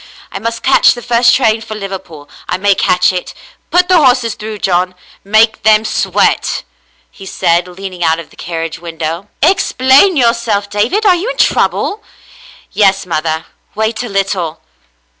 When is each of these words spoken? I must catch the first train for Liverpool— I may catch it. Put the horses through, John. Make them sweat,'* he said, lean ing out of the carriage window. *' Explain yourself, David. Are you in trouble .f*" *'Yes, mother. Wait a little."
I 0.31 0.39
must 0.39 0.63
catch 0.63 0.95
the 0.95 1.03
first 1.03 1.35
train 1.35 1.61
for 1.61 1.75
Liverpool— 1.75 2.27
I 2.49 2.57
may 2.57 2.73
catch 2.73 3.13
it. 3.13 3.35
Put 3.69 3.87
the 3.87 4.03
horses 4.03 4.33
through, 4.33 4.57
John. 4.57 4.95
Make 5.23 5.61
them 5.61 5.85
sweat,'* 5.85 6.63
he 7.11 7.27
said, 7.27 7.67
lean 7.67 7.93
ing 7.93 8.03
out 8.03 8.17
of 8.17 8.31
the 8.31 8.35
carriage 8.35 8.79
window. 8.79 9.27
*' 9.35 9.43
Explain 9.43 10.17
yourself, 10.17 10.71
David. 10.71 11.05
Are 11.05 11.13
you 11.13 11.29
in 11.29 11.37
trouble 11.37 11.99
.f*" 12.01 12.07
*'Yes, 12.71 13.05
mother. 13.05 13.45
Wait 13.75 14.01
a 14.01 14.09
little." 14.09 14.61